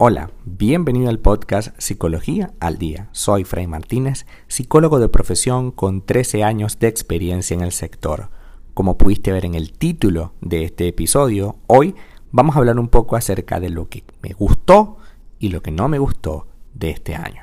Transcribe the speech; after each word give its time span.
Hola, 0.00 0.30
bienvenido 0.44 1.08
al 1.08 1.18
podcast 1.18 1.76
Psicología 1.76 2.52
al 2.60 2.78
Día. 2.78 3.08
Soy 3.10 3.42
Fray 3.42 3.66
Martínez, 3.66 4.26
psicólogo 4.46 5.00
de 5.00 5.08
profesión 5.08 5.72
con 5.72 6.02
13 6.02 6.44
años 6.44 6.78
de 6.78 6.86
experiencia 6.86 7.54
en 7.54 7.62
el 7.62 7.72
sector. 7.72 8.30
Como 8.74 8.96
pudiste 8.96 9.32
ver 9.32 9.44
en 9.44 9.56
el 9.56 9.72
título 9.72 10.34
de 10.40 10.62
este 10.62 10.86
episodio, 10.86 11.56
hoy 11.66 11.96
vamos 12.30 12.54
a 12.54 12.60
hablar 12.60 12.78
un 12.78 12.86
poco 12.86 13.16
acerca 13.16 13.58
de 13.58 13.70
lo 13.70 13.88
que 13.88 14.04
me 14.22 14.34
gustó 14.34 14.98
y 15.40 15.48
lo 15.48 15.62
que 15.62 15.72
no 15.72 15.88
me 15.88 15.98
gustó 15.98 16.46
de 16.74 16.90
este 16.90 17.16
año. 17.16 17.42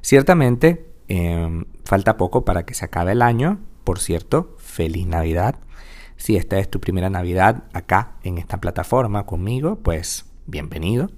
Ciertamente, 0.00 0.92
em, 1.08 1.64
falta 1.84 2.16
poco 2.16 2.44
para 2.44 2.64
que 2.64 2.74
se 2.74 2.84
acabe 2.84 3.10
el 3.10 3.20
año. 3.20 3.58
Por 3.82 3.98
cierto, 3.98 4.54
feliz 4.58 5.08
Navidad. 5.08 5.56
Si 6.16 6.36
esta 6.36 6.56
es 6.60 6.70
tu 6.70 6.78
primera 6.78 7.10
Navidad 7.10 7.64
acá 7.72 8.12
en 8.22 8.38
esta 8.38 8.60
plataforma 8.60 9.26
conmigo, 9.26 9.80
pues 9.82 10.26
bienvenido. 10.46 11.10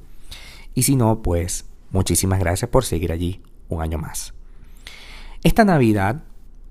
Y 0.76 0.82
si 0.82 0.94
no, 0.94 1.22
pues 1.22 1.64
muchísimas 1.90 2.38
gracias 2.38 2.70
por 2.70 2.84
seguir 2.84 3.10
allí 3.10 3.40
un 3.70 3.80
año 3.80 3.96
más. 3.96 4.34
Esta 5.42 5.64
Navidad 5.64 6.22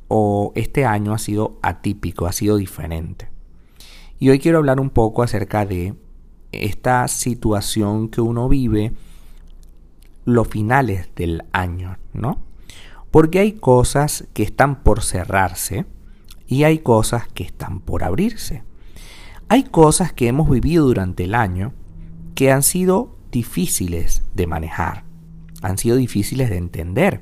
o 0.08 0.54
este 0.56 0.86
año 0.86 1.12
ha 1.12 1.18
sido 1.18 1.58
atípico, 1.64 2.28
ha 2.28 2.32
sido 2.32 2.58
diferente. 2.58 3.30
Y 4.20 4.30
hoy 4.30 4.38
quiero 4.38 4.60
hablar 4.60 4.80
un 4.80 4.92
poco 4.92 5.24
acerca 5.24 5.66
de 5.66 5.96
esta 6.52 7.08
situación 7.08 8.10
que 8.10 8.22
uno 8.22 8.48
vive 8.48 8.94
los 10.24 10.48
finales 10.48 11.10
del 11.16 11.44
año, 11.52 11.98
¿no? 12.14 12.38
Porque 13.10 13.40
hay 13.40 13.54
cosas 13.54 14.28
que 14.34 14.44
están 14.44 14.84
por 14.84 15.02
cerrarse 15.02 15.88
y 16.46 16.64
hay 16.64 16.78
cosas 16.78 17.28
que 17.30 17.44
están 17.44 17.80
por 17.80 18.04
abrirse. 18.04 18.62
Hay 19.50 19.64
cosas 19.64 20.14
que 20.14 20.28
hemos 20.28 20.48
vivido 20.48 20.86
durante 20.86 21.24
el 21.24 21.34
año 21.34 21.74
que 22.36 22.52
han 22.52 22.62
sido 22.62 23.15
difíciles 23.36 24.24
de 24.34 24.48
manejar, 24.48 25.04
han 25.62 25.78
sido 25.78 25.98
difíciles 25.98 26.50
de 26.50 26.56
entender. 26.56 27.22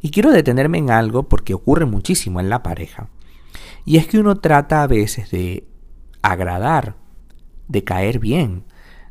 Y 0.00 0.10
quiero 0.10 0.32
detenerme 0.32 0.78
en 0.78 0.90
algo 0.90 1.24
porque 1.24 1.52
ocurre 1.52 1.84
muchísimo 1.84 2.40
en 2.40 2.48
la 2.48 2.62
pareja. 2.62 3.08
Y 3.84 3.98
es 3.98 4.06
que 4.06 4.18
uno 4.18 4.36
trata 4.36 4.82
a 4.82 4.86
veces 4.86 5.30
de 5.30 5.66
agradar, 6.22 6.96
de 7.68 7.84
caer 7.84 8.20
bien, 8.20 8.64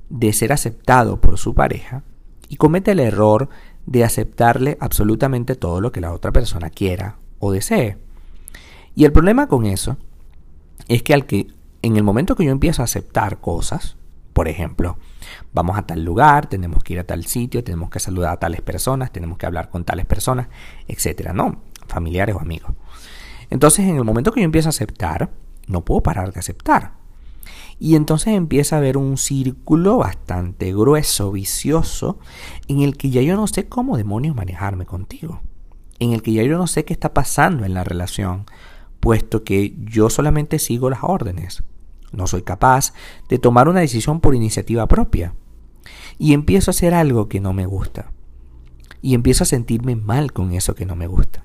de 0.09 0.33
ser 0.33 0.51
aceptado 0.51 1.21
por 1.21 1.37
su 1.37 1.53
pareja 1.53 2.03
y 2.49 2.55
comete 2.55 2.91
el 2.91 2.99
error 2.99 3.49
de 3.85 4.03
aceptarle 4.03 4.77
absolutamente 4.79 5.55
todo 5.55 5.81
lo 5.81 5.91
que 5.91 6.01
la 6.01 6.13
otra 6.13 6.31
persona 6.31 6.71
quiera 6.71 7.17
o 7.37 7.51
desee. 7.51 7.97
Y 8.95 9.05
el 9.05 9.11
problema 9.11 9.47
con 9.47 9.67
eso 9.67 9.97
es 10.87 11.03
que 11.03 11.13
al 11.13 11.27
que 11.27 11.47
en 11.83 11.95
el 11.95 12.03
momento 12.03 12.35
que 12.35 12.45
yo 12.45 12.51
empiezo 12.51 12.81
a 12.81 12.85
aceptar 12.85 13.39
cosas, 13.39 13.97
por 14.33 14.47
ejemplo, 14.47 14.97
vamos 15.53 15.77
a 15.77 15.83
tal 15.83 16.03
lugar, 16.03 16.47
tenemos 16.47 16.83
que 16.83 16.93
ir 16.93 16.99
a 16.99 17.03
tal 17.05 17.25
sitio, 17.25 17.63
tenemos 17.63 17.89
que 17.89 17.99
saludar 17.99 18.33
a 18.33 18.37
tales 18.37 18.61
personas, 18.61 19.11
tenemos 19.11 19.37
que 19.37 19.45
hablar 19.45 19.69
con 19.69 19.85
tales 19.85 20.05
personas, 20.05 20.47
etcétera, 20.87 21.33
no, 21.33 21.61
familiares 21.87 22.35
o 22.35 22.39
amigos. 22.39 22.73
Entonces, 23.49 23.85
en 23.85 23.97
el 23.97 24.03
momento 24.03 24.31
que 24.31 24.41
yo 24.41 24.45
empiezo 24.45 24.69
a 24.69 24.71
aceptar, 24.71 25.31
no 25.67 25.85
puedo 25.85 26.01
parar 26.01 26.33
de 26.33 26.39
aceptar. 26.39 26.93
Y 27.79 27.95
entonces 27.95 28.33
empieza 28.33 28.75
a 28.75 28.79
haber 28.79 28.97
un 28.97 29.17
círculo 29.17 29.97
bastante 29.97 30.73
grueso, 30.73 31.31
vicioso, 31.31 32.17
en 32.67 32.81
el 32.81 32.97
que 32.97 33.09
ya 33.09 33.21
yo 33.21 33.35
no 33.35 33.47
sé 33.47 33.67
cómo 33.67 33.97
demonios 33.97 34.35
manejarme 34.35 34.85
contigo. 34.85 35.41
En 35.99 36.13
el 36.13 36.21
que 36.21 36.33
ya 36.33 36.43
yo 36.43 36.57
no 36.57 36.67
sé 36.67 36.85
qué 36.85 36.93
está 36.93 37.13
pasando 37.13 37.65
en 37.65 37.73
la 37.73 37.83
relación, 37.83 38.45
puesto 38.99 39.43
que 39.43 39.75
yo 39.79 40.09
solamente 40.09 40.59
sigo 40.59 40.89
las 40.89 41.03
órdenes 41.03 41.63
no 42.13 42.27
soy 42.27 42.43
capaz 42.43 42.93
de 43.27 43.39
tomar 43.39 43.67
una 43.67 43.81
decisión 43.81 44.21
por 44.21 44.35
iniciativa 44.35 44.87
propia. 44.87 45.33
Y 46.17 46.33
empiezo 46.33 46.69
a 46.69 46.73
hacer 46.73 46.93
algo 46.93 47.27
que 47.27 47.39
no 47.39 47.53
me 47.53 47.65
gusta. 47.65 48.11
Y 49.01 49.15
empiezo 49.15 49.43
a 49.43 49.47
sentirme 49.47 49.95
mal 49.95 50.31
con 50.31 50.53
eso 50.53 50.75
que 50.75 50.85
no 50.85 50.95
me 50.95 51.07
gusta. 51.07 51.43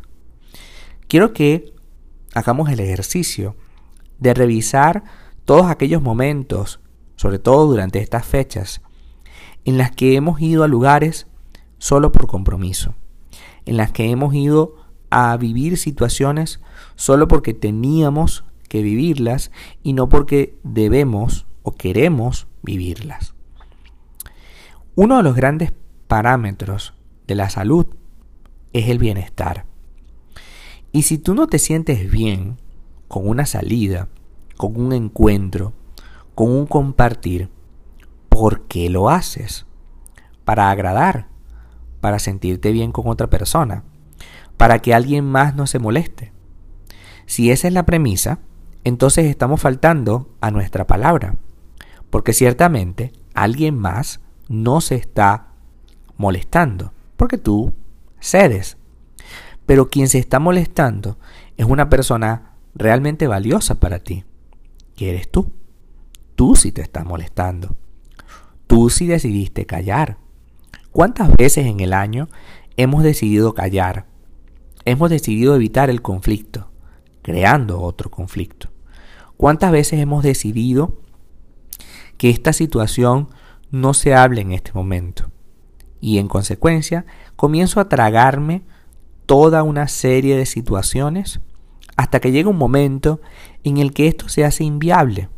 Quiero 1.08 1.32
que 1.32 1.72
hagamos 2.34 2.68
el 2.70 2.80
ejercicio 2.80 3.56
de 4.18 4.34
revisar 4.34 5.04
todos 5.44 5.66
aquellos 5.66 6.02
momentos, 6.02 6.80
sobre 7.16 7.38
todo 7.38 7.66
durante 7.66 8.00
estas 8.00 8.26
fechas, 8.26 8.82
en 9.64 9.78
las 9.78 9.90
que 9.90 10.14
hemos 10.14 10.40
ido 10.40 10.64
a 10.64 10.68
lugares 10.68 11.26
solo 11.78 12.12
por 12.12 12.26
compromiso, 12.26 12.94
en 13.64 13.76
las 13.76 13.92
que 13.92 14.10
hemos 14.10 14.34
ido 14.34 14.76
a 15.10 15.36
vivir 15.36 15.78
situaciones 15.78 16.60
solo 16.96 17.28
porque 17.28 17.54
teníamos 17.54 18.44
que 18.68 18.82
vivirlas 18.82 19.50
y 19.82 19.94
no 19.94 20.08
porque 20.08 20.58
debemos 20.62 21.46
o 21.62 21.74
queremos 21.74 22.46
vivirlas. 22.62 23.34
Uno 24.94 25.16
de 25.18 25.22
los 25.22 25.34
grandes 25.34 25.72
parámetros 26.06 26.94
de 27.26 27.34
la 27.34 27.50
salud 27.50 27.86
es 28.72 28.88
el 28.88 28.98
bienestar. 28.98 29.64
Y 30.92 31.02
si 31.02 31.18
tú 31.18 31.34
no 31.34 31.46
te 31.46 31.58
sientes 31.58 32.10
bien 32.10 32.56
con 33.06 33.28
una 33.28 33.46
salida, 33.46 34.08
con 34.56 34.80
un 34.80 34.92
encuentro, 34.92 35.72
con 36.34 36.50
un 36.50 36.66
compartir, 36.66 37.50
¿por 38.28 38.66
qué 38.66 38.90
lo 38.90 39.10
haces? 39.10 39.66
Para 40.44 40.70
agradar, 40.70 41.28
para 42.00 42.18
sentirte 42.18 42.72
bien 42.72 42.92
con 42.92 43.06
otra 43.08 43.28
persona, 43.28 43.84
para 44.56 44.80
que 44.80 44.94
alguien 44.94 45.24
más 45.24 45.54
no 45.54 45.66
se 45.66 45.78
moleste. 45.78 46.32
Si 47.26 47.50
esa 47.50 47.68
es 47.68 47.74
la 47.74 47.84
premisa, 47.84 48.40
entonces 48.84 49.26
estamos 49.26 49.60
faltando 49.60 50.34
a 50.40 50.50
nuestra 50.50 50.86
palabra, 50.86 51.36
porque 52.10 52.32
ciertamente 52.32 53.12
alguien 53.34 53.78
más 53.78 54.20
no 54.48 54.80
se 54.80 54.94
está 54.94 55.48
molestando, 56.16 56.92
porque 57.16 57.38
tú 57.38 57.74
cedes. 58.20 58.76
Pero 59.66 59.90
quien 59.90 60.08
se 60.08 60.18
está 60.18 60.38
molestando 60.38 61.18
es 61.56 61.66
una 61.66 61.88
persona 61.90 62.54
realmente 62.74 63.26
valiosa 63.26 63.78
para 63.80 63.98
ti, 63.98 64.24
que 64.96 65.10
eres 65.10 65.30
tú. 65.30 65.52
Tú 66.34 66.56
sí 66.56 66.72
te 66.72 66.82
estás 66.82 67.04
molestando. 67.04 67.76
Tú 68.66 68.90
sí 68.90 69.06
decidiste 69.06 69.66
callar. 69.66 70.18
¿Cuántas 70.92 71.34
veces 71.36 71.66
en 71.66 71.80
el 71.80 71.92
año 71.92 72.28
hemos 72.76 73.02
decidido 73.02 73.54
callar? 73.54 74.06
Hemos 74.84 75.10
decidido 75.10 75.54
evitar 75.54 75.90
el 75.90 76.00
conflicto 76.00 76.70
creando 77.28 77.82
otro 77.82 78.10
conflicto. 78.10 78.70
¿Cuántas 79.36 79.70
veces 79.70 80.00
hemos 80.00 80.22
decidido 80.22 80.96
que 82.16 82.30
esta 82.30 82.54
situación 82.54 83.28
no 83.70 83.92
se 83.92 84.14
hable 84.14 84.40
en 84.40 84.52
este 84.52 84.72
momento? 84.72 85.30
Y 86.00 86.16
en 86.16 86.26
consecuencia 86.26 87.04
comienzo 87.36 87.80
a 87.80 87.90
tragarme 87.90 88.62
toda 89.26 89.62
una 89.62 89.88
serie 89.88 90.38
de 90.38 90.46
situaciones 90.46 91.40
hasta 91.98 92.18
que 92.18 92.32
llega 92.32 92.48
un 92.48 92.56
momento 92.56 93.20
en 93.62 93.76
el 93.76 93.92
que 93.92 94.08
esto 94.08 94.30
se 94.30 94.46
hace 94.46 94.64
inviable, 94.64 95.28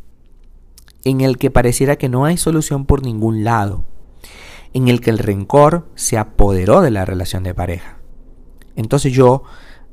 en 1.03 1.19
el 1.19 1.37
que 1.37 1.51
pareciera 1.51 1.97
que 1.97 2.07
no 2.07 2.23
hay 2.23 2.37
solución 2.37 2.85
por 2.85 3.03
ningún 3.03 3.43
lado, 3.43 3.83
en 4.71 4.87
el 4.87 5.01
que 5.01 5.09
el 5.09 5.17
rencor 5.17 5.89
se 5.95 6.17
apoderó 6.17 6.79
de 6.79 6.91
la 6.91 7.03
relación 7.03 7.43
de 7.43 7.53
pareja. 7.53 7.97
Entonces 8.77 9.11
yo 9.11 9.43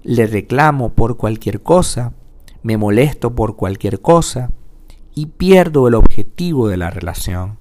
le 0.08 0.26
reclamo 0.26 0.94
por 0.94 1.18
cualquier 1.18 1.62
cosa, 1.62 2.14
me 2.62 2.78
molesto 2.78 3.34
por 3.34 3.56
cualquier 3.56 4.00
cosa 4.00 4.52
y 5.14 5.26
pierdo 5.26 5.86
el 5.86 5.94
objetivo 5.94 6.66
de 6.68 6.78
la 6.78 6.88
relación. 6.88 7.58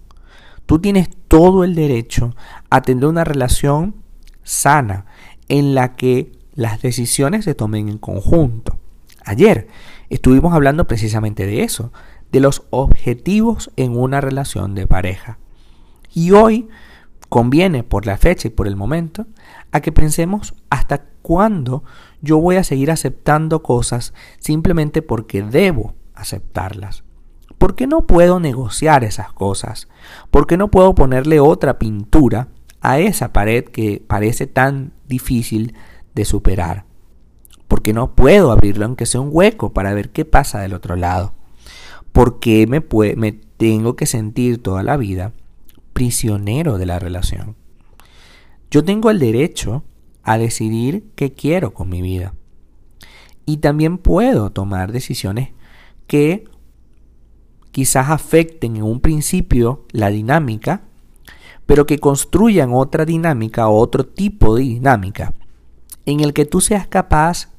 Tú 0.66 0.80
tienes 0.80 1.10
todo 1.28 1.66
el 1.66 1.76
derecho 1.76 2.34
a 2.70 2.84
tener 2.84 3.06
una 3.06 3.26
relación 3.26 3.96
sana 4.44 5.08
en 5.50 5.76
la 5.76 5.98
que 5.98 6.32
las 6.56 6.82
decisiones 6.82 7.44
se 7.44 7.54
tomen 7.54 7.90
en 7.90 7.98
conjunto. 7.98 8.80
Ayer 9.26 9.68
estuvimos 10.10 10.54
hablando 10.54 10.88
precisamente 10.88 11.46
de 11.46 11.64
eso, 11.64 11.92
de 12.32 12.40
los 12.40 12.64
objetivos 12.70 13.72
en 13.76 13.98
una 13.98 14.22
relación 14.22 14.74
de 14.74 14.88
pareja. 14.88 15.38
Y 16.14 16.32
hoy 16.32 16.70
conviene 17.30 17.84
por 17.84 18.06
la 18.06 18.18
fecha 18.18 18.48
y 18.48 18.52
por 18.52 18.68
el 18.68 18.76
momento 18.76 19.26
a 19.72 19.82
que 19.82 19.92
pensemos 19.92 20.54
hasta 20.70 21.04
cuándo 21.22 21.84
yo 22.22 22.38
voy 22.40 22.56
a 22.56 22.64
seguir 22.64 22.92
aceptando 22.92 23.64
cosas 23.64 24.14
simplemente 24.40 25.02
porque 25.02 25.44
debo 25.44 25.96
aceptarlas. 26.14 27.04
¿Por 27.58 27.76
qué 27.76 27.88
no 27.88 28.06
puedo 28.06 28.40
negociar 28.40 29.04
esas 29.04 29.34
cosas? 29.34 29.88
¿Por 30.32 30.48
qué 30.48 30.58
no 30.58 30.70
puedo 30.70 30.94
ponerle 30.96 31.40
otra 31.40 31.80
pintura 31.80 32.50
a 32.82 33.00
esa 33.00 33.34
pared 33.34 33.66
que 33.66 34.04
parece 34.06 34.48
tan 34.48 34.94
difícil 35.08 35.76
de 36.14 36.24
superar? 36.24 36.86
¿Por 37.68 37.82
qué 37.82 37.94
no 37.94 38.16
puedo 38.16 38.52
abrirlo 38.52 38.86
aunque 38.86 39.06
sea 39.06 39.22
un 39.22 39.30
hueco 39.32 39.74
para 39.74 39.94
ver 39.94 40.12
qué 40.12 40.24
pasa 40.24 40.60
del 40.60 40.74
otro 40.74 40.96
lado? 40.96 41.34
¿Por 42.12 42.40
qué 42.40 42.68
me, 42.68 42.86
me 43.16 43.32
tengo 43.32 43.96
que 43.96 44.06
sentir 44.06 44.62
toda 44.62 44.84
la 44.84 44.96
vida 44.98 45.34
prisionero 45.98 46.78
de 46.78 46.86
la 46.86 47.00
relación? 47.00 47.56
Yo 48.70 48.84
tengo 48.84 49.10
el 49.10 49.18
derecho 49.18 49.84
a 50.22 50.38
decidir 50.38 51.06
qué 51.16 51.34
quiero 51.34 51.74
con 51.74 51.90
mi 51.90 52.04
vida. 52.04 52.36
Y 53.48 53.58
también 53.58 53.98
puedo 53.98 54.52
tomar 54.52 54.92
decisiones 54.92 55.54
que 56.06 56.44
quizás 57.72 58.12
afecten 58.12 58.76
en 58.76 58.84
un 58.84 59.00
principio 59.00 59.88
la 59.92 60.10
dinámica, 60.10 60.84
pero 61.66 61.88
que 61.88 61.98
construyan 61.98 62.74
otra 62.74 63.04
dinámica 63.04 63.68
o 63.68 63.80
otro 63.80 64.06
tipo 64.06 64.56
de 64.56 64.62
dinámica 64.62 65.34
en 66.06 66.20
el 66.20 66.34
que 66.34 66.46
tú 66.46 66.62
seas 66.62 66.86
capaz 66.86 67.50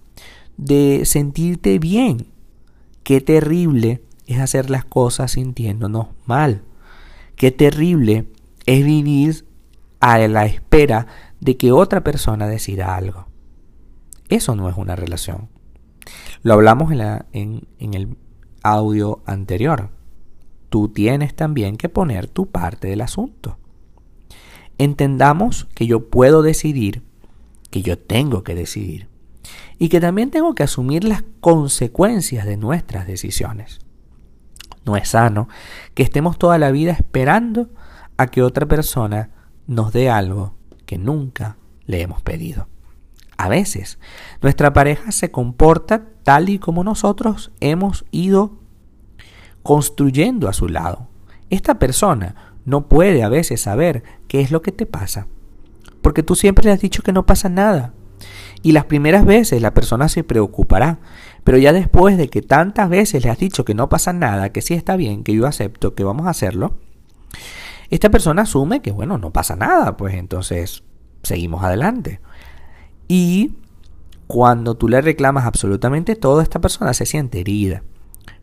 de 0.56 1.02
sentirte 1.06 1.80
bien. 1.80 2.28
Qué 3.02 3.20
terrible 3.20 4.00
es 4.28 4.38
hacer 4.38 4.70
las 4.70 4.84
cosas 4.84 5.32
sintiéndonos 5.32 6.06
mal. 6.24 6.62
Qué 7.38 7.52
terrible 7.52 8.26
es 8.66 8.84
vivir 8.84 9.46
a 10.00 10.18
la 10.26 10.44
espera 10.44 11.06
de 11.38 11.56
que 11.56 11.70
otra 11.70 12.02
persona 12.02 12.48
decida 12.48 12.96
algo. 12.96 13.28
Eso 14.28 14.56
no 14.56 14.68
es 14.68 14.76
una 14.76 14.96
relación. 14.96 15.48
Lo 16.42 16.54
hablamos 16.54 16.90
en, 16.90 17.68
el 17.78 18.16
audio 18.64 19.22
anterior. 19.24 19.90
Tú 20.68 20.88
tienes 20.88 21.36
también 21.36 21.76
que 21.76 21.88
poner 21.88 22.26
tu 22.26 22.46
parte 22.46 22.88
del 22.88 23.02
asunto. 23.02 23.56
Entendamos 24.76 25.68
que 25.76 25.86
yo 25.86 26.10
puedo 26.10 26.42
decidir, 26.42 27.02
que 27.70 27.82
yo 27.82 27.96
tengo 27.98 28.42
que 28.42 28.56
decidir 28.56 29.08
y 29.78 29.90
que 29.90 30.00
también 30.00 30.30
tengo 30.30 30.56
que 30.56 30.64
asumir 30.64 31.04
las 31.04 31.22
consecuencias 31.38 32.46
de 32.46 32.56
nuestras 32.56 33.06
decisiones. 33.06 33.78
No 34.88 34.96
es 34.96 35.10
sano 35.10 35.48
que 35.92 36.02
estemos 36.02 36.38
toda 36.38 36.56
la 36.56 36.70
vida 36.70 36.92
esperando 36.92 37.68
a 38.16 38.28
que 38.28 38.42
otra 38.42 38.64
persona 38.64 39.28
nos 39.66 39.92
dé 39.92 40.08
algo 40.08 40.54
que 40.86 40.96
nunca 40.96 41.58
le 41.84 42.00
hemos 42.00 42.22
pedido. 42.22 42.68
A 43.36 43.50
veces 43.50 43.98
nuestra 44.40 44.72
pareja 44.72 45.12
se 45.12 45.30
comporta 45.30 46.06
tal 46.22 46.48
y 46.48 46.58
como 46.58 46.84
nosotros 46.84 47.52
hemos 47.60 48.06
ido 48.12 48.60
construyendo 49.62 50.48
a 50.48 50.54
su 50.54 50.68
lado. 50.68 51.10
Esta 51.50 51.78
persona 51.78 52.54
no 52.64 52.88
puede 52.88 53.22
a 53.22 53.28
veces 53.28 53.60
saber 53.60 54.04
qué 54.26 54.40
es 54.40 54.50
lo 54.50 54.62
que 54.62 54.72
te 54.72 54.86
pasa, 54.86 55.26
porque 56.00 56.22
tú 56.22 56.34
siempre 56.34 56.64
le 56.64 56.72
has 56.72 56.80
dicho 56.80 57.02
que 57.02 57.12
no 57.12 57.26
pasa 57.26 57.50
nada. 57.50 57.92
Y 58.62 58.72
las 58.72 58.84
primeras 58.84 59.24
veces 59.24 59.62
la 59.62 59.74
persona 59.74 60.08
se 60.08 60.24
preocupará, 60.24 60.98
pero 61.44 61.58
ya 61.58 61.72
después 61.72 62.16
de 62.16 62.28
que 62.28 62.42
tantas 62.42 62.88
veces 62.88 63.24
le 63.24 63.30
has 63.30 63.38
dicho 63.38 63.64
que 63.64 63.74
no 63.74 63.88
pasa 63.88 64.12
nada, 64.12 64.50
que 64.50 64.62
sí 64.62 64.74
está 64.74 64.96
bien, 64.96 65.24
que 65.24 65.34
yo 65.34 65.46
acepto, 65.46 65.94
que 65.94 66.04
vamos 66.04 66.26
a 66.26 66.30
hacerlo, 66.30 66.74
esta 67.90 68.10
persona 68.10 68.42
asume 68.42 68.82
que, 68.82 68.90
bueno, 68.90 69.18
no 69.18 69.32
pasa 69.32 69.56
nada, 69.56 69.96
pues 69.96 70.14
entonces 70.14 70.82
seguimos 71.22 71.62
adelante. 71.62 72.20
Y 73.06 73.54
cuando 74.26 74.76
tú 74.76 74.88
le 74.88 75.00
reclamas 75.00 75.46
absolutamente 75.46 76.14
todo, 76.14 76.42
esta 76.42 76.60
persona 76.60 76.92
se 76.92 77.06
siente 77.06 77.40
herida. 77.40 77.82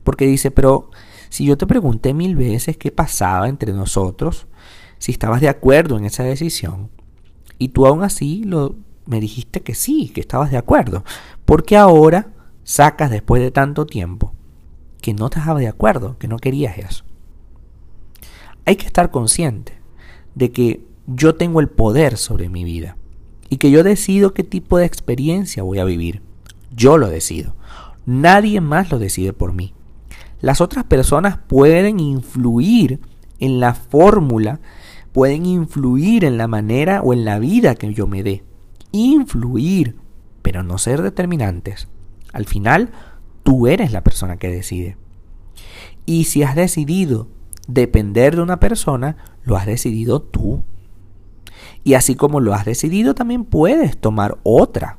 Porque 0.04 0.26
dice, 0.26 0.50
pero 0.50 0.90
si 1.30 1.46
yo 1.46 1.58
te 1.58 1.68
pregunté 1.68 2.14
mil 2.14 2.36
veces 2.36 2.78
qué 2.78 2.92
pasaba 2.92 3.48
entre 3.48 3.72
nosotros, 3.74 4.48
si 4.98 5.12
estabas 5.12 5.42
de 5.42 5.50
acuerdo 5.50 5.98
en 5.98 6.06
esa 6.06 6.24
decisión, 6.24 6.90
y 7.60 7.70
tú 7.70 7.86
aún 7.86 8.04
así 8.04 8.44
lo, 8.44 8.76
me 9.06 9.20
dijiste 9.20 9.62
que 9.62 9.76
sí, 9.76 10.10
que 10.10 10.22
estabas 10.22 10.52
de 10.52 10.58
acuerdo, 10.58 11.04
¿por 11.46 11.64
qué 11.64 11.78
ahora 11.78 12.34
sacas 12.64 13.12
después 13.12 13.42
de 13.42 13.52
tanto 13.52 13.86
tiempo 13.86 14.34
que 15.02 15.14
no 15.14 15.26
estabas 15.28 15.60
de 15.60 15.68
acuerdo, 15.68 16.18
que 16.18 16.28
no 16.28 16.38
querías 16.38 16.78
eso? 16.78 17.04
Hay 18.66 18.76
que 18.78 18.88
estar 18.88 19.12
consciente 19.12 19.74
de 20.34 20.52
que 20.52 20.86
yo 21.08 21.36
tengo 21.36 21.60
el 21.60 21.70
poder 21.70 22.18
sobre 22.18 22.50
mi 22.50 22.64
vida 22.64 22.98
y 23.50 23.58
que 23.58 23.70
yo 23.70 23.84
decido 23.84 24.34
qué 24.34 24.44
tipo 24.44 24.78
de 24.78 24.86
experiencia 24.86 25.64
voy 25.64 25.80
a 25.80 25.86
vivir. 25.86 26.22
Yo 26.76 26.98
lo 26.98 27.08
decido. 27.08 27.56
Nadie 28.06 28.60
más 28.62 28.92
lo 28.92 29.00
decide 29.00 29.34
por 29.34 29.54
mí. 29.54 29.74
Las 30.42 30.62
otras 30.62 30.84
personas 30.86 31.38
pueden 31.38 32.00
influir 32.00 33.00
en 33.40 33.60
la 33.60 33.74
fórmula, 33.74 34.60
pueden 35.12 35.46
influir 35.46 36.26
en 36.26 36.38
la 36.38 36.48
manera 36.48 37.02
o 37.02 37.14
en 37.14 37.24
la 37.26 37.40
vida 37.40 37.76
que 37.76 37.94
yo 37.94 38.08
me 38.08 38.24
dé. 38.24 38.44
Influir, 38.96 39.98
pero 40.42 40.64
no 40.64 40.78
ser 40.78 41.02
determinantes. 41.02 41.90
Al 42.32 42.46
final, 42.46 42.92
tú 43.44 43.68
eres 43.68 43.92
la 43.92 44.06
persona 44.06 44.38
que 44.38 44.50
decide. 44.50 44.96
Y 46.06 46.24
si 46.24 46.44
has 46.44 46.56
decidido 46.56 47.28
depender 47.68 48.38
de 48.38 48.42
una 48.42 48.62
persona, 48.62 49.18
lo 49.44 49.58
has 49.58 49.66
decidido 49.66 50.22
tú. 50.22 50.64
Y 51.84 51.96
así 51.96 52.16
como 52.16 52.40
lo 52.40 52.54
has 52.54 52.64
decidido, 52.64 53.16
también 53.16 53.44
puedes 53.44 53.98
tomar 53.98 54.38
otra. 54.44 54.98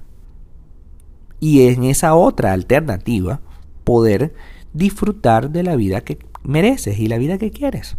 Y 1.40 1.68
en 1.68 1.84
esa 1.84 2.14
otra 2.14 2.52
alternativa, 2.52 3.40
poder 3.82 4.34
disfrutar 4.74 5.48
de 5.48 5.62
la 5.62 5.74
vida 5.74 6.02
que 6.02 6.18
mereces 6.42 6.98
y 6.98 7.08
la 7.08 7.16
vida 7.16 7.38
que 7.38 7.50
quieres. 7.50 7.96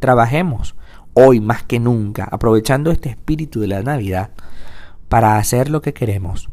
Trabajemos 0.00 0.74
hoy 1.14 1.40
más 1.40 1.62
que 1.62 1.78
nunca, 1.78 2.24
aprovechando 2.24 2.90
este 2.90 3.10
espíritu 3.10 3.60
de 3.60 3.68
la 3.68 3.82
Navidad, 3.82 4.32
para 5.12 5.36
hacer 5.36 5.68
lo 5.68 5.82
que 5.82 5.92
queremos, 5.92 6.48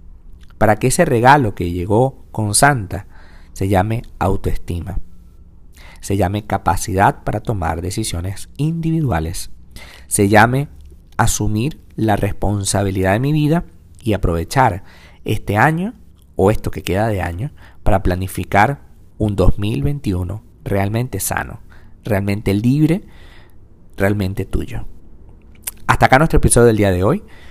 para 0.57 0.75
que 0.75 0.87
ese 0.87 1.05
regalo 1.05 1.55
que 1.55 1.71
llegó 1.71 2.25
con 2.33 2.53
Santa 2.53 3.07
se 3.53 3.69
llame 3.69 4.01
autoestima, 4.19 4.99
se 6.01 6.17
llame 6.17 6.45
capacidad 6.45 7.23
para 7.23 7.39
tomar 7.39 7.81
decisiones 7.81 8.49
individuales, 8.57 9.51
se 10.07 10.27
llame 10.27 10.67
asumir 11.15 11.79
la 11.95 12.17
responsabilidad 12.17 13.13
de 13.13 13.21
mi 13.21 13.31
vida 13.31 13.63
y 14.03 14.11
aprovechar 14.11 14.83
este 15.23 15.55
año 15.55 15.93
o 16.35 16.51
esto 16.51 16.69
que 16.69 16.83
queda 16.83 17.07
de 17.07 17.21
año 17.21 17.51
para 17.83 18.03
planificar 18.03 18.81
un 19.17 19.37
2021 19.37 20.43
realmente 20.65 21.21
sano, 21.21 21.61
realmente 22.03 22.53
libre, 22.53 23.03
realmente 23.95 24.43
tuyo. 24.43 24.85
Hasta 25.89 26.05
acá 26.05 26.19
nuestro 26.19 26.37
episodio 26.37 26.67
del 26.67 26.77
día 26.77 26.91
de 26.91 27.03
hoy. 27.03 27.23